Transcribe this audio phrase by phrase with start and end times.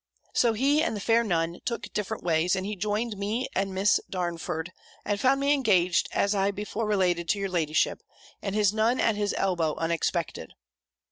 [0.33, 3.99] So he and the fair Nun took different ways, and he joined me and Miss
[4.09, 4.71] Darnford,
[5.05, 8.01] and found me engaged as I before related to your ladyship,
[8.41, 10.53] and his Nun at his elbow unexpected.